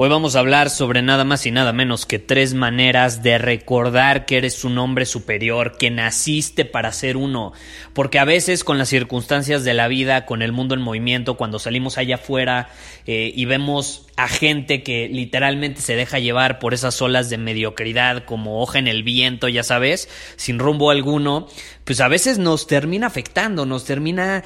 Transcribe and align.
Hoy 0.00 0.08
vamos 0.08 0.36
a 0.36 0.38
hablar 0.38 0.70
sobre 0.70 1.02
nada 1.02 1.24
más 1.24 1.44
y 1.44 1.50
nada 1.50 1.72
menos 1.72 2.06
que 2.06 2.20
tres 2.20 2.54
maneras 2.54 3.24
de 3.24 3.36
recordar 3.36 4.26
que 4.26 4.36
eres 4.36 4.62
un 4.64 4.78
hombre 4.78 5.06
superior, 5.06 5.76
que 5.76 5.90
naciste 5.90 6.64
para 6.64 6.92
ser 6.92 7.16
uno. 7.16 7.52
Porque 7.94 8.20
a 8.20 8.24
veces 8.24 8.62
con 8.62 8.78
las 8.78 8.90
circunstancias 8.90 9.64
de 9.64 9.74
la 9.74 9.88
vida, 9.88 10.24
con 10.24 10.40
el 10.42 10.52
mundo 10.52 10.76
en 10.76 10.82
movimiento, 10.82 11.36
cuando 11.36 11.58
salimos 11.58 11.98
allá 11.98 12.14
afuera 12.14 12.70
eh, 13.06 13.32
y 13.34 13.44
vemos 13.46 14.06
a 14.16 14.28
gente 14.28 14.84
que 14.84 15.08
literalmente 15.08 15.80
se 15.80 15.96
deja 15.96 16.20
llevar 16.20 16.60
por 16.60 16.74
esas 16.74 17.02
olas 17.02 17.28
de 17.28 17.38
mediocridad 17.38 18.24
como 18.24 18.62
hoja 18.62 18.78
en 18.78 18.86
el 18.86 19.02
viento, 19.02 19.48
ya 19.48 19.64
sabes, 19.64 20.08
sin 20.36 20.60
rumbo 20.60 20.92
alguno, 20.92 21.48
pues 21.82 22.00
a 22.00 22.06
veces 22.06 22.38
nos 22.38 22.68
termina 22.68 23.08
afectando, 23.08 23.66
nos 23.66 23.84
termina 23.84 24.44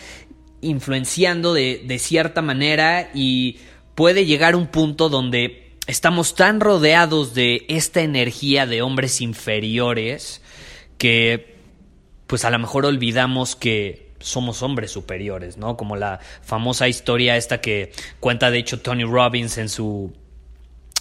influenciando 0.62 1.52
de, 1.52 1.82
de 1.84 1.98
cierta 1.98 2.40
manera 2.40 3.10
y 3.12 3.58
puede 3.94 4.24
llegar 4.26 4.56
un 4.56 4.66
punto 4.66 5.08
donde 5.08 5.72
estamos 5.86 6.34
tan 6.34 6.60
rodeados 6.60 7.34
de 7.34 7.64
esta 7.68 8.02
energía 8.02 8.66
de 8.66 8.82
hombres 8.82 9.20
inferiores 9.20 10.42
que 10.98 11.56
pues 12.26 12.44
a 12.44 12.50
lo 12.50 12.58
mejor 12.58 12.86
olvidamos 12.86 13.56
que 13.56 14.12
somos 14.20 14.62
hombres 14.62 14.92
superiores, 14.92 15.56
¿no? 15.56 15.76
Como 15.76 15.96
la 15.96 16.20
famosa 16.42 16.88
historia 16.88 17.36
esta 17.36 17.60
que 17.60 17.92
cuenta 18.20 18.50
de 18.50 18.58
hecho 18.58 18.80
Tony 18.80 19.04
Robbins 19.04 19.58
en 19.58 19.68
su 19.68 20.12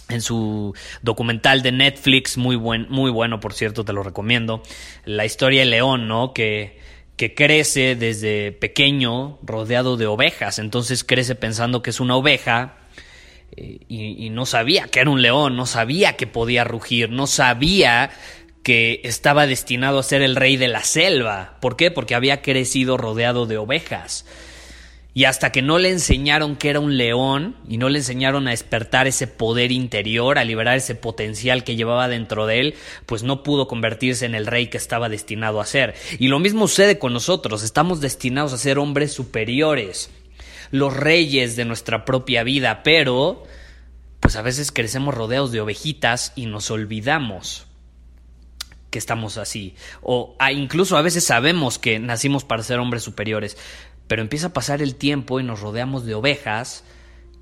en 0.08 0.20
su 0.20 0.74
documental 1.00 1.62
de 1.62 1.72
Netflix, 1.72 2.36
muy 2.36 2.56
buen, 2.56 2.86
muy 2.90 3.10
bueno, 3.10 3.40
por 3.40 3.54
cierto, 3.54 3.84
te 3.84 3.94
lo 3.94 4.02
recomiendo. 4.02 4.62
La 5.06 5.24
historia 5.24 5.60
de 5.60 5.66
León, 5.66 6.06
¿no? 6.06 6.34
Que, 6.34 6.78
que 7.16 7.34
crece 7.34 7.96
desde 7.96 8.52
pequeño 8.52 9.38
rodeado 9.42 9.96
de 9.96 10.06
ovejas. 10.06 10.58
Entonces 10.58 11.02
crece 11.02 11.34
pensando 11.34 11.80
que 11.80 11.90
es 11.90 12.00
una 12.00 12.16
oveja 12.16 12.81
eh, 13.56 13.80
y, 13.88 14.30
no 14.30 14.46
sabía 14.46 14.86
que 14.88 15.00
era 15.00 15.10
un 15.10 15.20
león, 15.20 15.56
no 15.56 15.66
sabía 15.66 16.16
que 16.16 16.26
podía 16.26 16.64
rugir, 16.64 17.10
no 17.10 17.26
sabía 17.26 18.10
que 18.62 19.00
estaba 19.04 19.46
destinado 19.46 19.98
a 19.98 20.02
ser 20.02 20.22
el 20.22 20.36
rey 20.36 20.56
de 20.56 20.68
la 20.68 20.82
selva. 20.84 21.58
¿Por 21.60 21.76
qué? 21.76 21.90
Porque 21.90 22.14
había 22.14 22.40
crecido 22.40 22.96
rodeado 22.96 23.46
de 23.46 23.58
ovejas. 23.58 24.24
Y 25.14 25.24
hasta 25.24 25.52
que 25.52 25.60
no 25.60 25.78
le 25.78 25.90
enseñaron 25.90 26.56
que 26.56 26.70
era 26.70 26.80
un 26.80 26.96
león 26.96 27.56
y 27.68 27.76
no 27.76 27.90
le 27.90 27.98
enseñaron 27.98 28.48
a 28.48 28.52
despertar 28.52 29.06
ese 29.06 29.26
poder 29.26 29.70
interior, 29.70 30.38
a 30.38 30.44
liberar 30.44 30.78
ese 30.78 30.94
potencial 30.94 31.64
que 31.64 31.76
llevaba 31.76 32.08
dentro 32.08 32.46
de 32.46 32.60
él, 32.60 32.74
pues 33.04 33.22
no 33.22 33.42
pudo 33.42 33.68
convertirse 33.68 34.24
en 34.24 34.34
el 34.34 34.46
rey 34.46 34.68
que 34.68 34.78
estaba 34.78 35.10
destinado 35.10 35.60
a 35.60 35.66
ser. 35.66 35.94
Y 36.18 36.28
lo 36.28 36.38
mismo 36.38 36.66
sucede 36.66 36.98
con 36.98 37.12
nosotros, 37.12 37.62
estamos 37.62 38.00
destinados 38.00 38.54
a 38.54 38.58
ser 38.58 38.78
hombres 38.78 39.12
superiores 39.12 40.10
los 40.72 40.96
reyes 40.96 41.54
de 41.54 41.64
nuestra 41.64 42.04
propia 42.04 42.42
vida, 42.42 42.82
pero 42.82 43.44
pues 44.18 44.34
a 44.34 44.42
veces 44.42 44.72
crecemos 44.72 45.14
rodeados 45.14 45.52
de 45.52 45.60
ovejitas 45.60 46.32
y 46.34 46.46
nos 46.46 46.70
olvidamos 46.70 47.66
que 48.90 48.98
estamos 48.98 49.38
así. 49.38 49.74
O 50.00 50.34
ah, 50.38 50.50
incluso 50.50 50.96
a 50.96 51.02
veces 51.02 51.24
sabemos 51.24 51.78
que 51.78 51.98
nacimos 51.98 52.44
para 52.44 52.62
ser 52.62 52.78
hombres 52.78 53.02
superiores, 53.02 53.56
pero 54.08 54.22
empieza 54.22 54.48
a 54.48 54.52
pasar 54.52 54.82
el 54.82 54.96
tiempo 54.96 55.38
y 55.38 55.44
nos 55.44 55.60
rodeamos 55.60 56.04
de 56.04 56.14
ovejas 56.14 56.84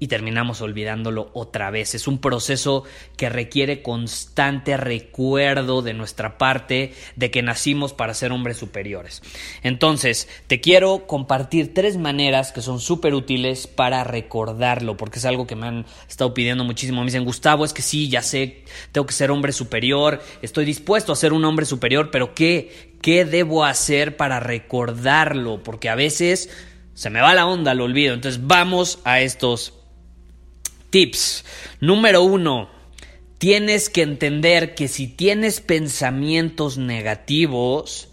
y 0.01 0.09
terminamos 0.09 0.63
olvidándolo 0.63 1.31
otra 1.35 1.71
vez. 1.71 1.95
Es 1.95 2.09
un 2.09 2.19
proceso 2.19 2.85
que 3.19 3.29
requiere 3.29 3.83
constante 3.83 4.79
recuerdo 4.79 5.83
de 5.83 5.93
nuestra 5.93 6.39
parte 6.39 6.95
de 7.17 7.31
que 7.31 7.43
nacimos 7.43 7.93
para 7.93 8.15
ser 8.15 8.33
hombres 8.33 8.57
superiores. 8.57 9.23
Entonces, 9.63 10.27
te 10.47 10.61
quiero 10.61 11.07
compartir 11.07 11.75
tres 11.75 11.99
maneras 11.99 12.51
que 12.51 12.63
son 12.63 12.81
súper 12.81 13.15
útiles 13.15 13.67
para 13.67 14.03
recordarlo, 14.03 14.97
porque 14.97 15.19
es 15.19 15.27
algo 15.27 15.47
que 15.47 15.55
me 15.55 15.67
han 15.67 15.87
estado 16.09 16.33
pidiendo 16.33 16.65
muchísimo. 16.65 17.03
Me 17.03 17.07
dicen, 17.07 17.27
Gustavo, 17.27 17.67
es 17.67 17.75
que 17.75 17.83
sí, 17.83 18.09
ya 18.09 18.23
sé, 18.23 18.65
tengo 18.93 19.07
que 19.07 19.13
ser 19.13 19.31
hombre 19.31 19.53
superior, 19.53 20.23
estoy 20.41 20.65
dispuesto 20.65 21.13
a 21.13 21.17
ser 21.17 21.35
un 21.35 21.45
hombre 21.45 21.67
superior, 21.67 22.11
pero 22.11 22.35
¿qué, 22.35 22.95
qué 23.03 23.27
debo 23.27 23.65
hacer 23.67 24.17
para 24.17 24.41
recordarlo? 24.41 25.63
Porque 25.63 25.91
a 25.91 25.95
veces 25.95 26.49
se 26.95 27.11
me 27.11 27.21
va 27.21 27.35
la 27.35 27.47
onda, 27.47 27.75
lo 27.75 27.85
olvido. 27.85 28.15
Entonces, 28.15 28.47
vamos 28.47 29.01
a 29.05 29.21
estos 29.21 29.80
Tips. 30.91 31.45
Número 31.81 32.23
uno. 32.23 32.69
Tienes 33.39 33.89
que 33.89 34.03
entender 34.03 34.75
que 34.75 34.89
si 34.89 35.07
tienes 35.07 35.61
pensamientos 35.61 36.77
negativos, 36.77 38.09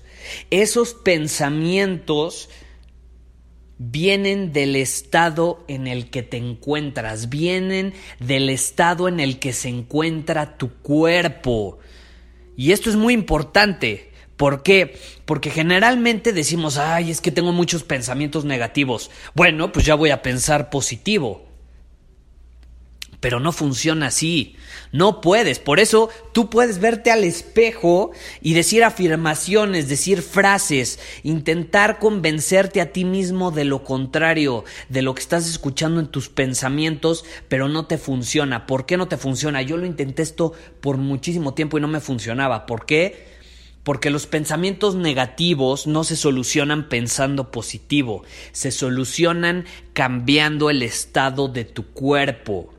esos 0.52 0.94
pensamientos 0.94 2.50
vienen 3.78 4.54
del 4.54 4.76
estado 4.76 5.64
en 5.68 5.88
el 5.88 6.10
que 6.10 6.24
te 6.24 6.38
encuentras, 6.38 7.30
vienen 7.30 7.94
del 8.20 8.50
estado 8.50 9.08
en 9.08 9.20
el 9.20 9.40
que 9.40 9.54
se 9.54 9.70
encuentra 9.70 10.58
tu 10.58 10.74
cuerpo. 10.76 11.80
Y 12.56 12.72
esto 12.72 12.90
es 12.90 12.96
muy 12.96 13.14
importante. 13.14 14.12
¿Por 14.36 14.64
qué? 14.64 14.98
Porque 15.26 15.50
generalmente 15.50 16.32
decimos, 16.32 16.78
ay, 16.78 17.12
es 17.12 17.22
que 17.22 17.32
tengo 17.32 17.52
muchos 17.52 17.84
pensamientos 17.84 18.46
negativos. 18.46 19.12
Bueno, 19.34 19.72
pues 19.72 19.86
ya 19.86 19.96
voy 19.96 20.12
a 20.12 20.22
pensar 20.22 20.70
positivo. 20.70 21.47
Pero 23.28 23.42
no 23.42 23.52
funciona 23.52 24.08
así. 24.08 24.56
No 24.94 25.20
puedes. 25.20 25.60
Por 25.60 25.82
eso 25.82 26.10
tú 26.32 26.50
puedes 26.50 26.80
verte 26.80 27.12
al 27.12 27.26
espejo 27.26 28.12
y 28.40 28.54
decir 28.54 28.86
afirmaciones, 28.86 29.90
decir 29.90 30.22
frases, 30.22 30.98
intentar 31.24 32.00
convencerte 32.00 32.80
a 32.80 32.94
ti 32.94 33.04
mismo 33.04 33.52
de 33.52 33.66
lo 33.66 33.84
contrario, 33.84 34.64
de 34.88 35.02
lo 35.02 35.14
que 35.14 35.20
estás 35.20 35.46
escuchando 35.46 36.00
en 36.00 36.08
tus 36.08 36.30
pensamientos, 36.30 37.26
pero 37.50 37.68
no 37.68 37.86
te 37.86 37.98
funciona. 37.98 38.66
¿Por 38.66 38.86
qué 38.86 38.96
no 38.96 39.10
te 39.10 39.18
funciona? 39.18 39.62
Yo 39.62 39.76
lo 39.76 39.86
intenté 39.86 40.22
esto 40.24 40.54
por 40.80 40.96
muchísimo 40.96 41.54
tiempo 41.54 41.78
y 41.78 41.82
no 41.82 41.90
me 41.90 42.00
funcionaba. 42.00 42.66
¿Por 42.66 42.86
qué? 42.86 43.28
Porque 43.84 44.10
los 44.10 44.26
pensamientos 44.26 44.96
negativos 44.96 45.86
no 45.86 46.06
se 46.06 46.16
solucionan 46.16 46.88
pensando 46.88 47.52
positivo, 47.52 48.24
se 48.54 48.72
solucionan 48.72 49.66
cambiando 49.92 50.70
el 50.70 50.82
estado 50.82 51.50
de 51.50 51.66
tu 51.66 51.88
cuerpo. 51.88 52.74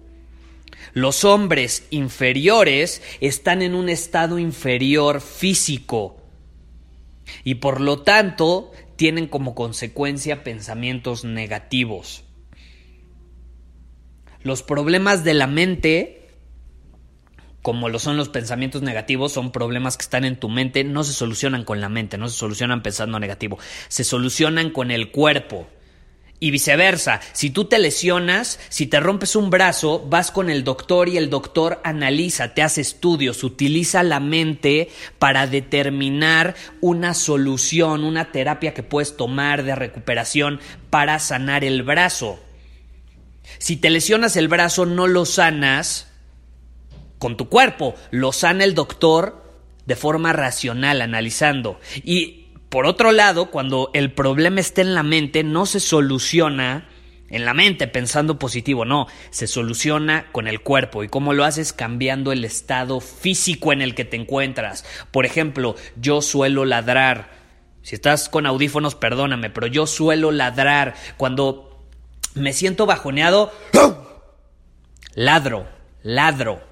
Los 0.98 1.22
hombres 1.24 1.86
inferiores 1.90 3.02
están 3.20 3.62
en 3.62 3.76
un 3.76 3.88
estado 3.88 4.40
inferior 4.40 5.20
físico 5.20 6.16
y 7.44 7.54
por 7.54 7.80
lo 7.80 8.02
tanto 8.02 8.72
tienen 8.96 9.28
como 9.28 9.54
consecuencia 9.54 10.42
pensamientos 10.42 11.24
negativos. 11.24 12.24
Los 14.42 14.64
problemas 14.64 15.22
de 15.22 15.34
la 15.34 15.46
mente 15.46 16.26
como 17.62 17.88
lo 17.88 18.00
son 18.00 18.16
los 18.16 18.28
pensamientos 18.28 18.82
negativos, 18.82 19.30
son 19.30 19.52
problemas 19.52 19.96
que 19.96 20.02
están 20.02 20.24
en 20.24 20.40
tu 20.40 20.48
mente, 20.48 20.82
no 20.82 21.04
se 21.04 21.12
solucionan 21.12 21.64
con 21.64 21.80
la 21.80 21.88
mente, 21.88 22.18
no 22.18 22.28
se 22.28 22.36
solucionan 22.36 22.82
pensando 22.82 23.20
negativo, 23.20 23.58
se 23.86 24.02
solucionan 24.02 24.70
con 24.70 24.90
el 24.90 25.12
cuerpo. 25.12 25.68
Y 26.40 26.52
viceversa, 26.52 27.20
si 27.32 27.50
tú 27.50 27.64
te 27.64 27.80
lesionas, 27.80 28.60
si 28.68 28.86
te 28.86 29.00
rompes 29.00 29.34
un 29.34 29.50
brazo, 29.50 30.06
vas 30.08 30.30
con 30.30 30.50
el 30.50 30.62
doctor 30.62 31.08
y 31.08 31.16
el 31.16 31.30
doctor 31.30 31.80
analiza, 31.82 32.54
te 32.54 32.62
hace 32.62 32.80
estudios, 32.80 33.42
utiliza 33.42 34.04
la 34.04 34.20
mente 34.20 34.88
para 35.18 35.48
determinar 35.48 36.54
una 36.80 37.14
solución, 37.14 38.04
una 38.04 38.30
terapia 38.30 38.72
que 38.72 38.84
puedes 38.84 39.16
tomar 39.16 39.64
de 39.64 39.74
recuperación 39.74 40.60
para 40.90 41.18
sanar 41.18 41.64
el 41.64 41.82
brazo. 41.82 42.38
Si 43.58 43.76
te 43.76 43.90
lesionas 43.90 44.36
el 44.36 44.46
brazo, 44.46 44.86
no 44.86 45.08
lo 45.08 45.26
sanas 45.26 46.06
con 47.18 47.36
tu 47.36 47.48
cuerpo, 47.48 47.96
lo 48.12 48.32
sana 48.32 48.62
el 48.62 48.74
doctor 48.74 49.42
de 49.86 49.96
forma 49.96 50.32
racional, 50.32 51.00
analizando. 51.00 51.80
Y 52.04 52.47
por 52.68 52.86
otro 52.86 53.12
lado, 53.12 53.50
cuando 53.50 53.90
el 53.94 54.12
problema 54.12 54.60
está 54.60 54.82
en 54.82 54.94
la 54.94 55.02
mente, 55.02 55.42
no 55.42 55.66
se 55.66 55.80
soluciona 55.80 56.88
en 57.30 57.44
la 57.44 57.54
mente 57.54 57.88
pensando 57.88 58.38
positivo, 58.38 58.84
no, 58.84 59.06
se 59.30 59.46
soluciona 59.46 60.30
con 60.32 60.48
el 60.48 60.60
cuerpo. 60.60 61.04
¿Y 61.04 61.08
cómo 61.08 61.34
lo 61.34 61.44
haces? 61.44 61.72
Cambiando 61.72 62.32
el 62.32 62.44
estado 62.44 63.00
físico 63.00 63.72
en 63.72 63.82
el 63.82 63.94
que 63.94 64.04
te 64.04 64.16
encuentras. 64.16 64.84
Por 65.10 65.26
ejemplo, 65.26 65.76
yo 65.96 66.22
suelo 66.22 66.64
ladrar. 66.64 67.36
Si 67.82 67.94
estás 67.94 68.28
con 68.28 68.46
audífonos, 68.46 68.94
perdóname, 68.94 69.50
pero 69.50 69.66
yo 69.66 69.86
suelo 69.86 70.30
ladrar 70.30 70.94
cuando 71.16 71.86
me 72.34 72.52
siento 72.52 72.86
bajoneado. 72.86 73.52
Ladro, 75.14 75.66
ladro. 76.02 76.62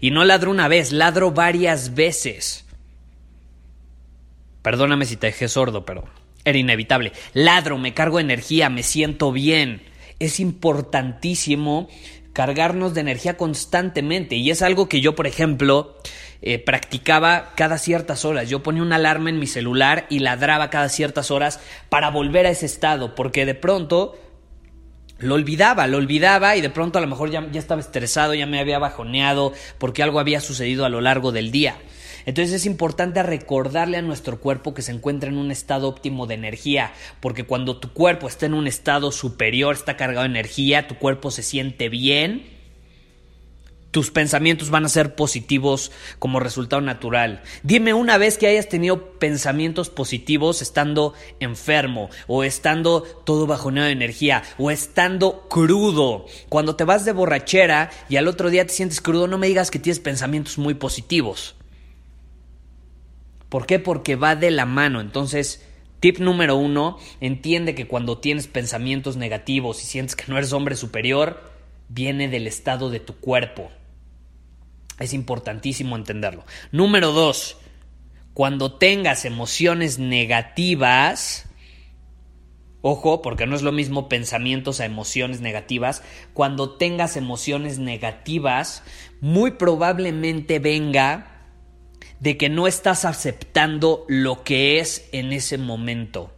Y 0.00 0.10
no 0.10 0.24
ladro 0.24 0.50
una 0.50 0.68
vez, 0.68 0.92
ladro 0.92 1.32
varias 1.32 1.94
veces. 1.94 2.66
Perdóname 4.62 5.06
si 5.06 5.16
te 5.16 5.28
dejé 5.28 5.48
sordo, 5.48 5.84
pero 5.84 6.04
era 6.44 6.58
inevitable. 6.58 7.12
Ladro, 7.34 7.78
me 7.78 7.94
cargo 7.94 8.20
energía, 8.20 8.70
me 8.70 8.82
siento 8.82 9.32
bien. 9.32 9.82
Es 10.18 10.40
importantísimo 10.40 11.88
cargarnos 12.32 12.94
de 12.94 13.00
energía 13.00 13.36
constantemente 13.36 14.36
y 14.36 14.50
es 14.50 14.62
algo 14.62 14.88
que 14.88 15.00
yo, 15.00 15.14
por 15.14 15.26
ejemplo, 15.26 15.96
eh, 16.42 16.58
practicaba 16.58 17.52
cada 17.56 17.78
ciertas 17.78 18.24
horas. 18.24 18.48
Yo 18.48 18.62
ponía 18.62 18.82
una 18.82 18.96
alarma 18.96 19.30
en 19.30 19.38
mi 19.38 19.46
celular 19.46 20.06
y 20.08 20.20
ladraba 20.20 20.70
cada 20.70 20.88
ciertas 20.88 21.30
horas 21.30 21.60
para 21.88 22.10
volver 22.10 22.46
a 22.46 22.50
ese 22.50 22.66
estado, 22.66 23.14
porque 23.14 23.44
de 23.44 23.54
pronto 23.54 24.16
lo 25.18 25.34
olvidaba, 25.34 25.86
lo 25.86 25.98
olvidaba 25.98 26.56
y 26.56 26.62
de 26.62 26.70
pronto 26.70 26.98
a 26.98 27.02
lo 27.02 27.06
mejor 27.06 27.30
ya, 27.30 27.46
ya 27.50 27.60
estaba 27.60 27.80
estresado, 27.80 28.32
ya 28.32 28.46
me 28.46 28.58
había 28.58 28.78
bajoneado 28.78 29.52
porque 29.78 30.02
algo 30.02 30.18
había 30.18 30.40
sucedido 30.40 30.86
a 30.86 30.88
lo 30.88 31.00
largo 31.00 31.30
del 31.32 31.50
día. 31.50 31.76
Entonces 32.26 32.54
es 32.54 32.66
importante 32.66 33.22
recordarle 33.22 33.96
a 33.96 34.02
nuestro 34.02 34.40
cuerpo 34.40 34.74
que 34.74 34.82
se 34.82 34.92
encuentra 34.92 35.30
en 35.30 35.38
un 35.38 35.50
estado 35.50 35.88
óptimo 35.88 36.26
de 36.26 36.34
energía, 36.34 36.92
porque 37.20 37.44
cuando 37.44 37.78
tu 37.78 37.92
cuerpo 37.92 38.28
está 38.28 38.46
en 38.46 38.54
un 38.54 38.66
estado 38.66 39.12
superior, 39.12 39.74
está 39.74 39.96
cargado 39.96 40.22
de 40.22 40.30
energía, 40.30 40.88
tu 40.88 40.96
cuerpo 40.96 41.30
se 41.30 41.42
siente 41.42 41.88
bien, 41.88 42.60
tus 43.90 44.10
pensamientos 44.10 44.70
van 44.70 44.84
a 44.84 44.88
ser 44.88 45.14
positivos 45.14 45.90
como 46.18 46.40
resultado 46.40 46.80
natural. 46.80 47.42
Dime 47.62 47.92
una 47.92 48.18
vez 48.18 48.38
que 48.38 48.46
hayas 48.46 48.68
tenido 48.68 49.18
pensamientos 49.18 49.90
positivos 49.90 50.62
estando 50.62 51.14
enfermo 51.40 52.08
o 52.26 52.44
estando 52.44 53.02
todo 53.02 53.46
bajoneado 53.46 53.86
de 53.86 53.92
energía 53.92 54.42
o 54.58 54.70
estando 54.70 55.48
crudo. 55.48 56.26
Cuando 56.48 56.76
te 56.76 56.84
vas 56.84 57.04
de 57.04 57.12
borrachera 57.12 57.90
y 58.08 58.16
al 58.16 58.28
otro 58.28 58.50
día 58.50 58.66
te 58.66 58.72
sientes 58.72 59.00
crudo, 59.00 59.26
no 59.26 59.38
me 59.38 59.48
digas 59.48 59.70
que 59.70 59.78
tienes 59.78 60.00
pensamientos 60.00 60.58
muy 60.58 60.74
positivos. 60.74 61.56
¿Por 63.50 63.66
qué? 63.66 63.78
Porque 63.78 64.16
va 64.16 64.36
de 64.36 64.50
la 64.50 64.64
mano. 64.64 65.02
Entonces, 65.02 65.66
tip 65.98 66.18
número 66.18 66.56
uno, 66.56 66.96
entiende 67.20 67.74
que 67.74 67.86
cuando 67.86 68.18
tienes 68.18 68.46
pensamientos 68.46 69.16
negativos 69.16 69.82
y 69.82 69.86
sientes 69.86 70.16
que 70.16 70.24
no 70.28 70.38
eres 70.38 70.54
hombre 70.54 70.76
superior, 70.76 71.42
viene 71.88 72.28
del 72.28 72.46
estado 72.46 72.88
de 72.88 73.00
tu 73.00 73.16
cuerpo. 73.16 73.70
Es 74.98 75.12
importantísimo 75.12 75.96
entenderlo. 75.96 76.46
Número 76.72 77.12
dos, 77.12 77.58
cuando 78.32 78.72
tengas 78.72 79.24
emociones 79.24 79.98
negativas, 79.98 81.46
Ojo, 82.82 83.20
porque 83.20 83.46
no 83.46 83.56
es 83.56 83.60
lo 83.60 83.72
mismo 83.72 84.08
pensamientos 84.08 84.80
a 84.80 84.86
emociones 84.86 85.42
negativas. 85.42 86.02
Cuando 86.32 86.76
tengas 86.78 87.18
emociones 87.18 87.78
negativas, 87.78 88.82
muy 89.20 89.50
probablemente 89.50 90.60
venga 90.60 91.39
de 92.20 92.36
que 92.36 92.48
no 92.48 92.66
estás 92.66 93.04
aceptando 93.04 94.04
lo 94.08 94.44
que 94.44 94.78
es 94.78 95.08
en 95.12 95.32
ese 95.32 95.58
momento. 95.58 96.32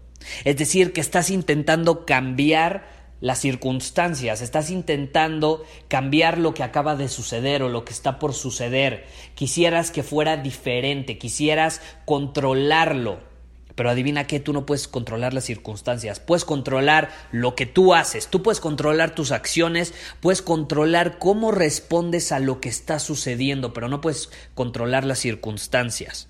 Es 0.44 0.56
decir, 0.56 0.92
que 0.92 1.00
estás 1.00 1.30
intentando 1.30 2.06
cambiar 2.06 2.90
las 3.20 3.38
circunstancias, 3.38 4.42
estás 4.42 4.70
intentando 4.70 5.64
cambiar 5.88 6.38
lo 6.38 6.54
que 6.54 6.64
acaba 6.64 6.96
de 6.96 7.08
suceder 7.08 7.62
o 7.62 7.68
lo 7.68 7.84
que 7.84 7.92
está 7.92 8.18
por 8.18 8.34
suceder. 8.34 9.06
Quisieras 9.34 9.90
que 9.90 10.02
fuera 10.02 10.36
diferente, 10.36 11.18
quisieras 11.18 11.80
controlarlo. 12.04 13.31
Pero 13.74 13.90
adivina 13.90 14.26
qué, 14.26 14.40
tú 14.40 14.52
no 14.52 14.66
puedes 14.66 14.86
controlar 14.88 15.32
las 15.32 15.44
circunstancias, 15.44 16.20
puedes 16.20 16.44
controlar 16.44 17.10
lo 17.30 17.54
que 17.54 17.66
tú 17.66 17.94
haces, 17.94 18.28
tú 18.28 18.42
puedes 18.42 18.60
controlar 18.60 19.14
tus 19.14 19.32
acciones, 19.32 19.94
puedes 20.20 20.42
controlar 20.42 21.18
cómo 21.18 21.52
respondes 21.52 22.32
a 22.32 22.38
lo 22.38 22.60
que 22.60 22.68
está 22.68 22.98
sucediendo, 22.98 23.72
pero 23.72 23.88
no 23.88 24.00
puedes 24.00 24.30
controlar 24.54 25.04
las 25.04 25.20
circunstancias. 25.20 26.28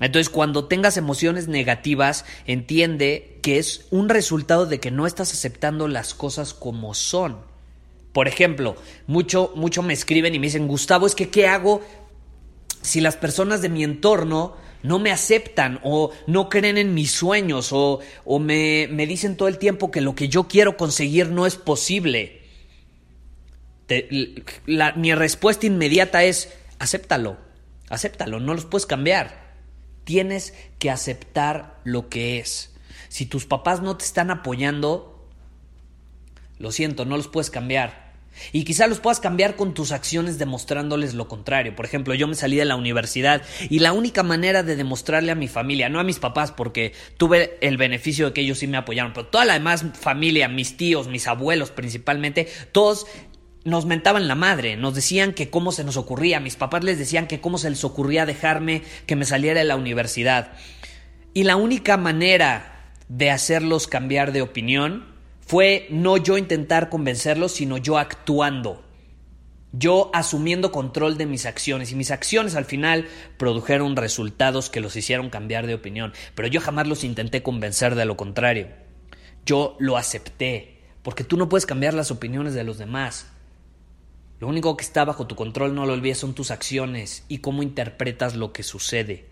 Entonces, 0.00 0.28
cuando 0.28 0.66
tengas 0.66 0.96
emociones 0.96 1.48
negativas, 1.48 2.24
entiende 2.46 3.38
que 3.42 3.58
es 3.58 3.86
un 3.90 4.08
resultado 4.08 4.66
de 4.66 4.80
que 4.80 4.90
no 4.90 5.06
estás 5.06 5.32
aceptando 5.32 5.88
las 5.88 6.14
cosas 6.14 6.52
como 6.52 6.94
son. 6.94 7.38
Por 8.12 8.28
ejemplo, 8.28 8.76
mucho, 9.06 9.52
mucho 9.54 9.82
me 9.82 9.92
escriben 9.92 10.34
y 10.34 10.38
me 10.38 10.46
dicen, 10.48 10.68
Gustavo, 10.68 11.06
es 11.06 11.14
que 11.14 11.30
¿qué 11.30 11.46
hago 11.46 11.80
si 12.82 13.00
las 13.00 13.16
personas 13.16 13.62
de 13.62 13.68
mi 13.68 13.82
entorno 13.82 14.56
no 14.84 14.98
me 14.98 15.10
aceptan 15.10 15.80
o 15.82 16.12
no 16.26 16.50
creen 16.50 16.76
en 16.76 16.94
mis 16.94 17.10
sueños 17.10 17.70
o, 17.72 18.00
me, 18.38 18.86
dicen 19.08 19.36
todo 19.36 19.48
el 19.48 19.58
tiempo 19.58 19.90
que 19.90 20.02
lo 20.02 20.14
que 20.14 20.28
yo 20.28 20.46
quiero 20.46 20.76
conseguir 20.76 21.30
no 21.30 21.46
es 21.46 21.56
posible. 21.56 22.42
mi 24.94 25.14
respuesta 25.14 25.66
inmediata 25.66 26.22
es, 26.22 26.54
acéptalo, 26.78 27.38
acéptalo, 27.88 28.40
no 28.40 28.52
los 28.52 28.66
puedes 28.66 28.86
cambiar. 28.86 29.42
Tienes 30.04 30.52
que 30.78 30.90
aceptar 30.90 31.80
lo 31.84 32.10
que 32.10 32.38
es. 32.38 32.74
Si 33.08 33.24
tus 33.24 33.46
papás 33.46 33.80
no 33.80 33.96
te 33.96 34.04
están 34.04 34.30
apoyando, 34.30 35.26
lo 36.58 36.72
siento, 36.72 37.06
no 37.06 37.16
los 37.16 37.28
puedes 37.28 37.50
cambiar. 37.50 38.03
Y 38.52 38.64
quizá 38.64 38.86
los 38.86 39.00
puedas 39.00 39.20
cambiar 39.20 39.56
con 39.56 39.74
tus 39.74 39.92
acciones 39.92 40.38
demostrándoles 40.38 41.14
lo 41.14 41.28
contrario. 41.28 41.74
Por 41.74 41.84
ejemplo, 41.84 42.14
yo 42.14 42.26
me 42.26 42.34
salí 42.34 42.56
de 42.56 42.64
la 42.64 42.76
universidad 42.76 43.42
y 43.68 43.78
la 43.78 43.92
única 43.92 44.22
manera 44.22 44.62
de 44.62 44.76
demostrarle 44.76 45.32
a 45.32 45.34
mi 45.34 45.48
familia, 45.48 45.88
no 45.88 46.00
a 46.00 46.04
mis 46.04 46.18
papás 46.18 46.52
porque 46.52 46.92
tuve 47.16 47.56
el 47.60 47.76
beneficio 47.76 48.26
de 48.26 48.32
que 48.32 48.40
ellos 48.42 48.58
sí 48.58 48.66
me 48.66 48.76
apoyaron, 48.76 49.12
pero 49.12 49.26
toda 49.26 49.44
la 49.44 49.54
demás 49.54 49.84
familia, 49.98 50.48
mis 50.48 50.76
tíos, 50.76 51.08
mis 51.08 51.26
abuelos 51.26 51.70
principalmente, 51.70 52.48
todos 52.72 53.06
nos 53.64 53.86
mentaban 53.86 54.28
la 54.28 54.34
madre, 54.34 54.76
nos 54.76 54.94
decían 54.94 55.32
que 55.32 55.48
cómo 55.48 55.72
se 55.72 55.84
nos 55.84 55.96
ocurría, 55.96 56.38
mis 56.38 56.56
papás 56.56 56.84
les 56.84 56.98
decían 56.98 57.26
que 57.26 57.40
cómo 57.40 57.56
se 57.56 57.70
les 57.70 57.82
ocurría 57.84 58.26
dejarme 58.26 58.82
que 59.06 59.16
me 59.16 59.24
saliera 59.24 59.60
de 59.60 59.66
la 59.66 59.76
universidad. 59.76 60.52
Y 61.32 61.44
la 61.44 61.56
única 61.56 61.96
manera 61.96 62.92
de 63.08 63.30
hacerlos 63.30 63.88
cambiar 63.88 64.32
de 64.32 64.42
opinión 64.42 65.13
fue 65.46 65.86
no 65.90 66.16
yo 66.16 66.38
intentar 66.38 66.88
convencerlos, 66.88 67.52
sino 67.52 67.76
yo 67.76 67.98
actuando. 67.98 68.82
Yo 69.72 70.10
asumiendo 70.14 70.70
control 70.70 71.18
de 71.18 71.26
mis 71.26 71.46
acciones 71.46 71.90
y 71.90 71.96
mis 71.96 72.12
acciones 72.12 72.54
al 72.54 72.64
final 72.64 73.08
produjeron 73.36 73.96
resultados 73.96 74.70
que 74.70 74.80
los 74.80 74.94
hicieron 74.94 75.30
cambiar 75.30 75.66
de 75.66 75.74
opinión, 75.74 76.12
pero 76.34 76.46
yo 76.48 76.60
jamás 76.60 76.86
los 76.86 77.02
intenté 77.02 77.42
convencer 77.42 77.96
de 77.96 78.04
lo 78.04 78.16
contrario. 78.16 78.68
Yo 79.44 79.76
lo 79.80 79.96
acepté, 79.96 80.80
porque 81.02 81.24
tú 81.24 81.36
no 81.36 81.48
puedes 81.48 81.66
cambiar 81.66 81.92
las 81.92 82.10
opiniones 82.10 82.54
de 82.54 82.64
los 82.64 82.78
demás. 82.78 83.26
Lo 84.38 84.46
único 84.46 84.76
que 84.76 84.84
está 84.84 85.04
bajo 85.04 85.26
tu 85.26 85.34
control, 85.34 85.74
no 85.74 85.86
lo 85.86 85.92
olvides, 85.92 86.18
son 86.18 86.34
tus 86.34 86.50
acciones 86.52 87.24
y 87.28 87.38
cómo 87.38 87.62
interpretas 87.62 88.36
lo 88.36 88.52
que 88.52 88.62
sucede. 88.62 89.26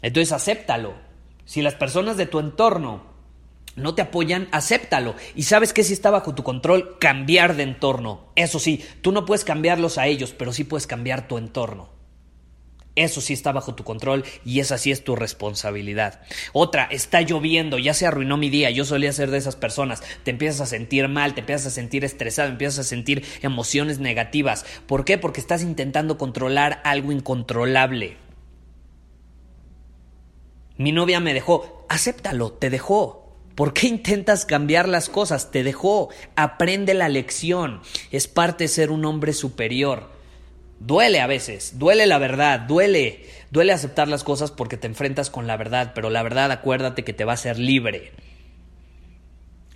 Entonces 0.00 0.32
acéptalo. 0.32 0.94
Si 1.44 1.60
las 1.60 1.74
personas 1.74 2.16
de 2.16 2.26
tu 2.26 2.38
entorno 2.38 3.13
no 3.76 3.94
te 3.94 4.02
apoyan, 4.02 4.48
acéptalo. 4.52 5.14
Y 5.34 5.44
sabes 5.44 5.72
que 5.72 5.84
si 5.84 5.92
está 5.92 6.10
bajo 6.10 6.34
tu 6.34 6.42
control, 6.42 6.98
cambiar 6.98 7.56
de 7.56 7.64
entorno. 7.64 8.26
Eso 8.36 8.58
sí, 8.58 8.84
tú 9.00 9.12
no 9.12 9.24
puedes 9.24 9.44
cambiarlos 9.44 9.98
a 9.98 10.06
ellos, 10.06 10.34
pero 10.36 10.52
sí 10.52 10.64
puedes 10.64 10.86
cambiar 10.86 11.28
tu 11.28 11.38
entorno. 11.38 11.94
Eso 12.96 13.20
sí 13.20 13.32
está 13.32 13.50
bajo 13.50 13.74
tu 13.74 13.82
control 13.82 14.24
y 14.44 14.60
esa 14.60 14.78
sí 14.78 14.92
es 14.92 15.02
tu 15.02 15.16
responsabilidad. 15.16 16.20
Otra, 16.52 16.84
está 16.84 17.22
lloviendo, 17.22 17.76
ya 17.78 17.92
se 17.92 18.06
arruinó 18.06 18.36
mi 18.36 18.50
día, 18.50 18.70
yo 18.70 18.84
solía 18.84 19.12
ser 19.12 19.32
de 19.32 19.38
esas 19.38 19.56
personas. 19.56 20.00
Te 20.22 20.30
empiezas 20.30 20.60
a 20.60 20.66
sentir 20.66 21.08
mal, 21.08 21.34
te 21.34 21.40
empiezas 21.40 21.66
a 21.66 21.70
sentir 21.70 22.04
estresado, 22.04 22.50
empiezas 22.50 22.86
a 22.86 22.88
sentir 22.88 23.24
emociones 23.42 23.98
negativas. 23.98 24.64
¿Por 24.86 25.04
qué? 25.04 25.18
Porque 25.18 25.40
estás 25.40 25.62
intentando 25.62 26.18
controlar 26.18 26.80
algo 26.84 27.10
incontrolable. 27.10 28.16
Mi 30.76 30.92
novia 30.92 31.18
me 31.18 31.34
dejó, 31.34 31.86
acéptalo, 31.88 32.52
te 32.52 32.70
dejó. 32.70 33.23
¿Por 33.54 33.72
qué 33.72 33.86
intentas 33.86 34.44
cambiar 34.44 34.88
las 34.88 35.08
cosas? 35.08 35.50
Te 35.50 35.62
dejó. 35.62 36.08
Aprende 36.34 36.94
la 36.94 37.08
lección. 37.08 37.80
Es 38.10 38.26
parte 38.26 38.64
de 38.64 38.68
ser 38.68 38.90
un 38.90 39.04
hombre 39.04 39.32
superior. 39.32 40.10
Duele 40.80 41.20
a 41.20 41.26
veces, 41.26 41.78
duele 41.78 42.06
la 42.06 42.18
verdad, 42.18 42.60
duele. 42.60 43.24
Duele 43.50 43.72
aceptar 43.72 44.08
las 44.08 44.24
cosas 44.24 44.50
porque 44.50 44.76
te 44.76 44.88
enfrentas 44.88 45.30
con 45.30 45.46
la 45.46 45.56
verdad, 45.56 45.92
pero 45.94 46.10
la 46.10 46.22
verdad 46.22 46.50
acuérdate 46.50 47.04
que 47.04 47.12
te 47.12 47.24
va 47.24 47.32
a 47.32 47.34
hacer 47.34 47.58
libre. 47.58 48.12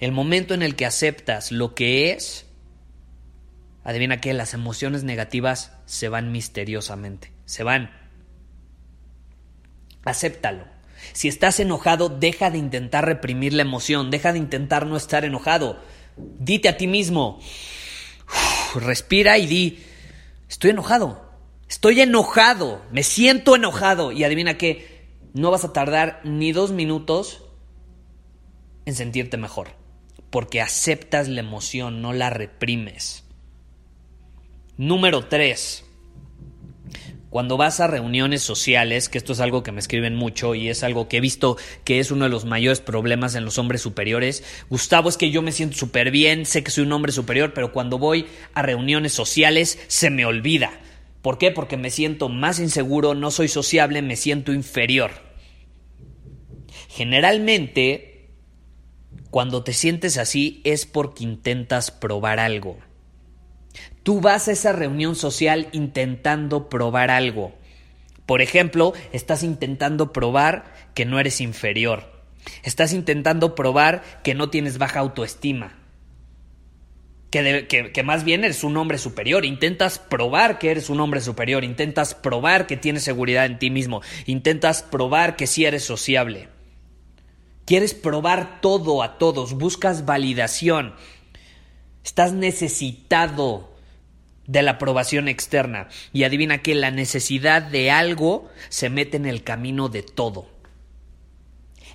El 0.01 0.13
momento 0.13 0.55
en 0.55 0.63
el 0.63 0.75
que 0.75 0.87
aceptas 0.87 1.53
lo 1.53 1.75
que 1.75 2.11
es, 2.13 2.47
adivina 3.85 4.21
que 4.21 4.35
las 4.35 4.53
emociones 4.55 5.05
negativas 5.05 5.73
se 5.87 6.09
van 6.09 6.31
misteriosamente, 6.33 7.33
se 7.47 7.63
van. 7.63 7.91
Acéptalo. 10.05 10.78
Si 11.13 11.29
estás 11.29 11.61
enojado, 11.61 12.09
deja 12.09 12.51
de 12.51 12.59
intentar 12.59 13.05
reprimir 13.05 13.53
la 13.53 13.63
emoción, 13.63 14.11
deja 14.11 14.33
de 14.33 14.39
intentar 14.39 14.87
no 14.87 14.97
estar 14.97 15.25
enojado. 15.25 15.81
Dite 16.17 16.69
a 16.69 16.77
ti 16.77 16.87
mismo, 16.87 17.41
respira 18.75 19.39
y 19.39 19.47
di, 19.47 19.85
estoy 20.49 20.71
enojado, 20.71 21.33
estoy 21.69 22.01
enojado, 22.01 22.83
me 22.91 23.03
siento 23.03 23.57
enojado. 23.57 24.13
Y 24.13 24.25
adivina 24.25 24.59
qué, 24.59 25.07
no 25.35 25.51
vas 25.51 25.65
a 25.65 25.73
tardar 25.73 26.21
ni 26.25 26.53
dos 26.53 26.73
minutos 26.73 27.45
en 28.87 28.95
sentirte 28.95 29.37
mejor, 29.37 29.69
porque 30.31 30.61
aceptas 30.61 31.29
la 31.29 31.41
emoción, 31.41 32.03
no 32.03 32.13
la 32.13 32.31
reprimes. 32.31 33.25
Número 34.77 35.27
3. 35.27 35.85
Cuando 37.31 37.59
vas 37.59 37.81
a 37.81 37.87
reuniones 37.87 38.43
sociales, 38.43 39.11
que 39.11 39.19
esto 39.19 39.35
es 39.35 39.41
algo 39.41 39.63
que 39.63 39.71
me 39.71 39.81
escriben 39.81 40.15
mucho 40.15 40.55
y 40.55 40.71
es 40.71 40.83
algo 40.83 41.09
que 41.09 41.19
he 41.19 41.21
visto 41.21 41.59
que 41.85 42.01
es 42.01 42.11
uno 42.11 42.25
de 42.25 42.31
los 42.31 42.47
mayores 42.47 42.81
problemas 42.81 43.35
en 43.35 43.45
los 43.45 43.59
hombres 43.59 43.83
superiores, 43.83 44.43
Gustavo, 44.71 45.11
es 45.11 45.19
que 45.19 45.31
yo 45.31 45.43
me 45.43 45.53
siento 45.53 45.77
súper 45.77 46.11
bien, 46.11 46.47
sé 46.47 46.65
que 46.65 46.71
soy 46.71 46.85
un 46.85 46.93
hombre 46.93 47.13
superior, 47.13 47.53
pero 47.53 47.71
cuando 47.71 47.99
voy 47.99 48.27
a 48.55 48.63
reuniones 48.63 49.13
sociales 49.13 49.79
se 49.89 50.09
me 50.09 50.25
olvida. 50.25 50.81
¿Por 51.21 51.37
qué? 51.37 51.51
Porque 51.51 51.77
me 51.77 51.91
siento 51.91 52.31
más 52.31 52.61
inseguro, 52.61 53.15
no 53.15 53.31
soy 53.31 53.49
sociable, 53.49 54.01
me 54.01 54.17
siento 54.17 54.53
inferior. 54.53 55.11
Generalmente, 56.89 58.31
cuando 59.31 59.63
te 59.63 59.75
sientes 59.75 60.17
así 60.17 60.63
es 60.65 60.87
porque 60.87 61.25
intentas 61.25 61.91
probar 61.91 62.39
algo. 62.39 62.79
Tú 64.09 64.23
vas 64.23 64.49
a 64.49 64.53
esa 64.53 64.73
reunión 64.73 65.17
social 65.17 65.69
intentando 65.73 66.71
probar 66.71 67.11
algo. 67.11 67.53
Por 68.25 68.41
ejemplo, 68.41 68.95
estás 69.13 69.43
intentando 69.43 70.15
probar 70.15 70.73
que 70.95 71.05
no 71.05 71.21
eres 71.21 71.43
inferior. 71.43 72.11
Estás 72.63 72.95
intentando 72.95 73.55
probar 73.55 74.03
que 74.25 74.35
no 74.35 74.49
tienes 74.49 74.79
baja 74.79 75.01
autoestima. 75.01 75.77
Que, 77.31 78.03
más 78.03 78.25
bien 78.25 78.45
eres 78.45 78.65
un 78.65 78.79
hombre 78.79 78.97
superior. 78.97 79.45
Intentas 79.45 79.99
probar 79.99 80.59
que 80.59 80.71
eres 80.71 80.89
un 80.89 81.01
hombre 81.01 81.21
superior. 81.21 81.63
Intentas 81.63 82.15
probar 82.15 82.67
que 82.67 82.79
tienes 82.79 83.03
seguridad 83.03 83.45
en 83.45 83.59
ti 83.59 83.69
mismo. 83.69 84.01
Intentas 84.25 84.83
probar 84.83 85.37
que 85.37 85.47
sí 85.47 85.67
eres 85.67 85.85
sociable. 85.85 86.49
Quieres 87.67 87.93
probar 87.93 88.63
todo 88.63 89.03
a 89.03 89.19
todos. 89.19 89.53
Buscas 89.53 90.07
validación. 90.07 90.95
Estás 92.03 92.33
necesitado 92.33 93.77
de 94.49 94.63
la 94.63 94.73
aprobación 94.73 95.29
externa. 95.29 95.89
Y 96.13 96.25
adivina 96.25 96.59
que 96.59 96.75
la 96.75 96.91
necesidad 96.91 97.63
de 97.63 97.93
algo 97.93 98.51
se 98.71 98.91
mete 98.91 99.17
en 99.17 99.27
el 99.27 99.45
camino 99.45 99.89
de 99.89 100.03
todo. 100.03 100.49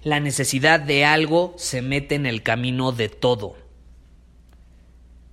La 0.03 0.21
necesidad 0.21 0.79
de 0.79 1.03
algo 1.03 1.55
se 1.57 1.81
mete 1.81 2.15
en 2.15 2.25
el 2.25 2.43
camino 2.43 2.93
de 2.93 3.09
todo. 3.09 3.57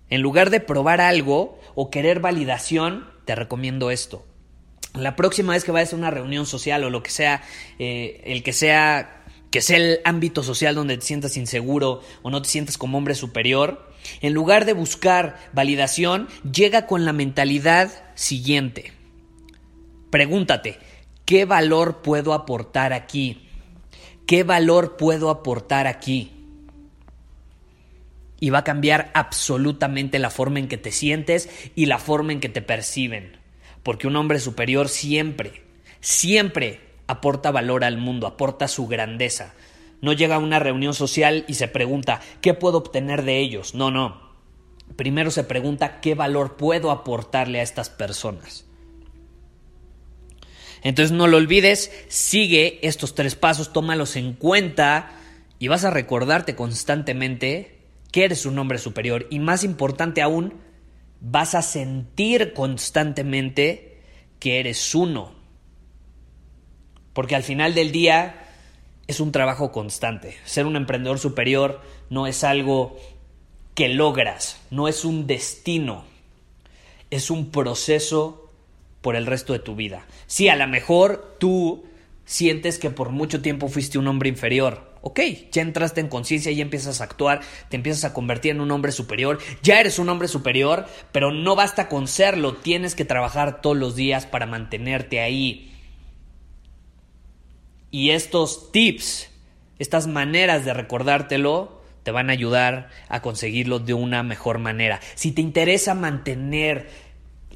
En 0.08 0.22
lugar 0.22 0.50
de 0.50 0.58
probar 0.58 1.00
algo 1.00 1.60
o 1.76 1.90
querer 1.90 2.18
validación, 2.18 3.08
te 3.24 3.36
recomiendo 3.36 3.92
esto. 3.92 4.26
La 4.94 5.14
próxima 5.14 5.52
vez 5.52 5.62
que 5.62 5.70
vayas 5.70 5.92
a 5.92 5.96
una 5.96 6.10
reunión 6.10 6.46
social 6.46 6.82
o 6.82 6.90
lo 6.90 7.02
que 7.02 7.10
sea, 7.10 7.42
eh, 7.78 8.22
el 8.24 8.42
que 8.42 8.52
sea 8.52 9.16
que 9.50 9.62
sea 9.62 9.78
el 9.78 10.00
ámbito 10.04 10.42
social 10.44 10.76
donde 10.76 10.96
te 10.96 11.04
sientas 11.04 11.36
inseguro 11.36 12.02
o 12.22 12.30
no 12.30 12.40
te 12.40 12.48
sientas 12.48 12.78
como 12.78 12.98
hombre 12.98 13.16
superior, 13.16 13.89
en 14.20 14.34
lugar 14.34 14.64
de 14.64 14.72
buscar 14.72 15.38
validación, 15.52 16.28
llega 16.50 16.86
con 16.86 17.04
la 17.04 17.12
mentalidad 17.12 17.90
siguiente. 18.14 18.92
Pregúntate, 20.10 20.78
¿qué 21.24 21.44
valor 21.44 22.02
puedo 22.02 22.34
aportar 22.34 22.92
aquí? 22.92 23.48
¿Qué 24.26 24.44
valor 24.44 24.96
puedo 24.96 25.30
aportar 25.30 25.86
aquí? 25.86 26.32
Y 28.38 28.50
va 28.50 28.58
a 28.58 28.64
cambiar 28.64 29.10
absolutamente 29.14 30.18
la 30.18 30.30
forma 30.30 30.58
en 30.58 30.68
que 30.68 30.78
te 30.78 30.92
sientes 30.92 31.48
y 31.74 31.86
la 31.86 31.98
forma 31.98 32.32
en 32.32 32.40
que 32.40 32.48
te 32.48 32.62
perciben. 32.62 33.36
Porque 33.82 34.06
un 34.06 34.16
hombre 34.16 34.40
superior 34.40 34.88
siempre, 34.88 35.64
siempre 36.00 36.80
aporta 37.06 37.50
valor 37.50 37.84
al 37.84 37.98
mundo, 37.98 38.26
aporta 38.26 38.68
su 38.68 38.86
grandeza. 38.86 39.54
No 40.00 40.12
llega 40.12 40.36
a 40.36 40.38
una 40.38 40.58
reunión 40.58 40.94
social 40.94 41.44
y 41.46 41.54
se 41.54 41.68
pregunta, 41.68 42.20
¿qué 42.40 42.54
puedo 42.54 42.78
obtener 42.78 43.24
de 43.24 43.38
ellos? 43.38 43.74
No, 43.74 43.90
no. 43.90 44.30
Primero 44.96 45.30
se 45.30 45.44
pregunta, 45.44 46.00
¿qué 46.00 46.14
valor 46.14 46.56
puedo 46.56 46.90
aportarle 46.90 47.60
a 47.60 47.62
estas 47.62 47.90
personas? 47.90 48.66
Entonces 50.82 51.12
no 51.12 51.26
lo 51.26 51.36
olvides, 51.36 51.92
sigue 52.08 52.78
estos 52.82 53.14
tres 53.14 53.34
pasos, 53.34 53.72
tómalos 53.72 54.16
en 54.16 54.32
cuenta 54.32 55.12
y 55.58 55.68
vas 55.68 55.84
a 55.84 55.90
recordarte 55.90 56.56
constantemente 56.56 57.80
que 58.10 58.24
eres 58.24 58.46
un 58.46 58.58
hombre 58.58 58.78
superior 58.78 59.26
y 59.30 59.38
más 59.38 59.62
importante 59.62 60.22
aún, 60.22 60.54
vas 61.20 61.54
a 61.54 61.62
sentir 61.62 62.54
constantemente 62.54 64.00
que 64.38 64.58
eres 64.58 64.94
uno. 64.94 65.34
Porque 67.12 67.36
al 67.36 67.42
final 67.42 67.74
del 67.74 67.92
día 67.92 68.49
es 69.10 69.18
un 69.18 69.32
trabajo 69.32 69.72
constante. 69.72 70.36
Ser 70.44 70.66
un 70.66 70.76
emprendedor 70.76 71.18
superior 71.18 71.80
no 72.10 72.28
es 72.28 72.44
algo 72.44 72.96
que 73.74 73.88
logras, 73.88 74.60
no 74.70 74.86
es 74.86 75.04
un 75.04 75.26
destino, 75.26 76.04
es 77.10 77.30
un 77.30 77.50
proceso 77.50 78.50
por 79.00 79.16
el 79.16 79.26
resto 79.26 79.52
de 79.52 79.58
tu 79.58 79.74
vida. 79.74 80.06
Sí, 80.28 80.48
a 80.48 80.54
lo 80.54 80.68
mejor 80.68 81.36
tú 81.40 81.84
sientes 82.24 82.78
que 82.78 82.90
por 82.90 83.10
mucho 83.10 83.42
tiempo 83.42 83.68
fuiste 83.68 83.98
un 83.98 84.06
hombre 84.06 84.28
inferior. 84.28 84.88
Ok, 85.02 85.18
ya 85.50 85.62
entraste 85.62 86.00
en 86.00 86.08
conciencia 86.08 86.52
y 86.52 86.60
empiezas 86.60 87.00
a 87.00 87.04
actuar, 87.04 87.40
te 87.68 87.76
empiezas 87.76 88.04
a 88.04 88.12
convertir 88.12 88.52
en 88.52 88.60
un 88.60 88.70
hombre 88.70 88.92
superior, 88.92 89.38
ya 89.62 89.80
eres 89.80 89.98
un 89.98 90.10
hombre 90.10 90.28
superior, 90.28 90.86
pero 91.10 91.32
no 91.32 91.56
basta 91.56 91.88
con 91.88 92.06
serlo, 92.06 92.54
tienes 92.54 92.94
que 92.94 93.06
trabajar 93.06 93.60
todos 93.60 93.78
los 93.78 93.96
días 93.96 94.26
para 94.26 94.46
mantenerte 94.46 95.20
ahí. 95.20 95.69
Y 97.90 98.10
estos 98.10 98.72
tips, 98.72 99.28
estas 99.78 100.06
maneras 100.06 100.64
de 100.64 100.74
recordártelo, 100.74 101.80
te 102.02 102.10
van 102.10 102.30
a 102.30 102.32
ayudar 102.32 102.90
a 103.08 103.22
conseguirlo 103.22 103.78
de 103.78 103.94
una 103.94 104.22
mejor 104.22 104.58
manera. 104.58 105.00
Si 105.14 105.32
te 105.32 105.42
interesa 105.42 105.94
mantener 105.94 106.88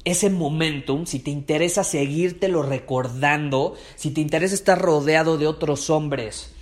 ese 0.03 0.29
momentum, 0.29 1.05
si 1.05 1.19
te 1.19 1.31
interesa 1.31 1.83
seguírtelo 1.83 2.63
recordando, 2.63 3.75
si 3.95 4.11
te 4.11 4.21
interesa 4.21 4.53
estar 4.53 4.79
rodeado 4.79 5.37
de 5.37 5.47
otros 5.47 5.89
hombres 5.89 6.54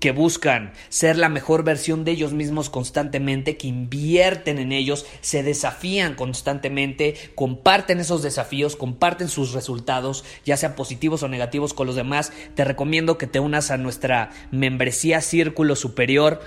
que 0.00 0.12
buscan 0.12 0.72
ser 0.88 1.18
la 1.18 1.28
mejor 1.28 1.64
versión 1.64 2.04
de 2.04 2.12
ellos 2.12 2.32
mismos 2.32 2.70
constantemente, 2.70 3.56
que 3.56 3.68
invierten 3.68 4.58
en 4.58 4.72
ellos, 4.72 5.06
se 5.20 5.42
desafían 5.42 6.14
constantemente, 6.14 7.16
comparten 7.34 7.98
esos 7.98 8.22
desafíos, 8.22 8.76
comparten 8.76 9.28
sus 9.28 9.52
resultados, 9.52 10.24
ya 10.44 10.56
sean 10.56 10.74
positivos 10.74 11.22
o 11.22 11.28
negativos 11.28 11.74
con 11.74 11.86
los 11.86 11.96
demás. 11.96 12.32
Te 12.54 12.64
recomiendo 12.64 13.18
que 13.18 13.26
te 13.26 13.40
unas 13.40 13.70
a 13.70 13.76
nuestra 13.76 14.30
membresía 14.50 15.20
Círculo 15.20 15.74
Superior, 15.76 16.40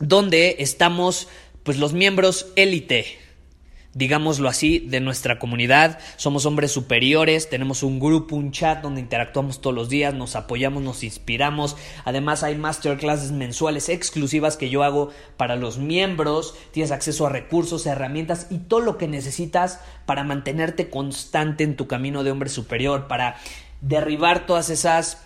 donde 0.00 0.56
estamos 0.58 1.28
pues 1.62 1.78
los 1.78 1.92
miembros 1.92 2.46
élite 2.56 3.25
digámoslo 3.96 4.50
así, 4.50 4.78
de 4.78 5.00
nuestra 5.00 5.38
comunidad. 5.38 5.98
Somos 6.16 6.44
hombres 6.44 6.70
superiores, 6.70 7.48
tenemos 7.48 7.82
un 7.82 7.98
grupo, 7.98 8.36
un 8.36 8.52
chat 8.52 8.82
donde 8.82 9.00
interactuamos 9.00 9.62
todos 9.62 9.74
los 9.74 9.88
días, 9.88 10.12
nos 10.12 10.36
apoyamos, 10.36 10.82
nos 10.82 11.02
inspiramos. 11.02 11.78
Además 12.04 12.42
hay 12.42 12.56
masterclasses 12.56 13.32
mensuales 13.32 13.88
exclusivas 13.88 14.58
que 14.58 14.68
yo 14.68 14.82
hago 14.82 15.12
para 15.38 15.56
los 15.56 15.78
miembros. 15.78 16.54
Tienes 16.72 16.92
acceso 16.92 17.26
a 17.26 17.30
recursos, 17.30 17.86
herramientas 17.86 18.48
y 18.50 18.58
todo 18.58 18.80
lo 18.80 18.98
que 18.98 19.08
necesitas 19.08 19.80
para 20.04 20.24
mantenerte 20.24 20.90
constante 20.90 21.64
en 21.64 21.74
tu 21.74 21.86
camino 21.86 22.22
de 22.22 22.32
hombre 22.32 22.50
superior, 22.50 23.08
para 23.08 23.36
derribar 23.80 24.44
todas 24.44 24.68
esas 24.68 25.22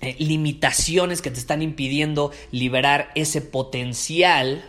eh, 0.00 0.16
limitaciones 0.18 1.20
que 1.20 1.30
te 1.30 1.38
están 1.38 1.60
impidiendo 1.60 2.32
liberar 2.52 3.10
ese 3.14 3.42
potencial 3.42 4.64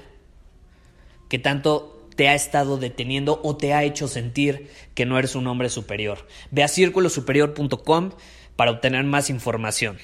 que 1.29 1.39
tanto 1.39 1.96
te 2.17 2.27
ha 2.27 2.35
estado 2.35 2.77
deteniendo 2.77 3.39
o 3.43 3.55
te 3.55 3.73
ha 3.73 3.83
hecho 3.83 4.07
sentir 4.07 4.69
que 4.95 5.05
no 5.05 5.17
eres 5.17 5.35
un 5.35 5.47
hombre 5.47 5.69
superior. 5.69 6.27
Ve 6.51 6.63
a 6.63 6.67
círculosuperior.com 6.67 8.11
para 8.55 8.71
obtener 8.71 9.03
más 9.05 9.29
información. 9.29 9.97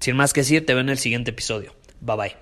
Sin 0.00 0.16
más 0.16 0.32
que 0.32 0.40
decir, 0.40 0.64
te 0.64 0.72
veo 0.72 0.80
en 0.80 0.88
el 0.88 0.98
siguiente 0.98 1.30
episodio. 1.30 1.74
Bye 2.00 2.16
bye. 2.16 2.36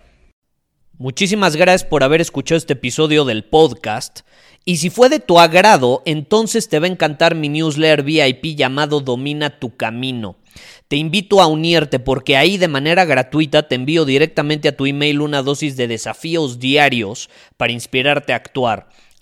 Muchísimas 0.99 1.57
gracias 1.57 1.85
por 1.85 2.05
haber 2.05 2.21
escuchado 2.21 2.57
este 2.57 2.75
episodio 2.75 3.25
del 3.25 3.45
podcast. 3.45 4.21
Y 4.65 4.77
si 4.77 4.91
fue 4.91 5.09
de 5.09 5.21
tu 5.21 5.41
agrado, 5.41 6.03
entonces 6.07 6.69
te 6.69 6.79
va 6.79 6.87
a 6.87 6.91
encantar 6.91 7.35
mi 7.35 7.49
newsletter 7.49 8.05
VIP 8.05 8.57
llamado 8.57 9.01
Domina 9.01 9.59
tu 9.59 9.77
Camino. 9.77 10.37
Te 10.89 10.97
invito 10.97 11.43
a 11.43 11.49
unirte 11.49 11.99
porque 11.99 12.37
ahí 12.37 12.59
de 12.59 12.69
manera 12.69 13.05
gratuita 13.05 13.67
te 13.67 13.75
envío 13.75 14.05
directamente 14.05 14.69
a 14.69 14.77
tu 14.77 14.87
email 14.87 15.21
una 15.21 15.43
dosis 15.43 15.77
de 15.77 15.89
desafíos 15.89 16.61
diarios 16.61 17.29
para 17.57 17.73
inspirarte 17.73 18.33
a 18.33 18.37
actuar. 18.37 18.89